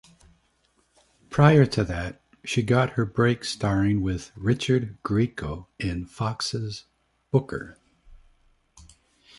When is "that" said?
1.83-2.21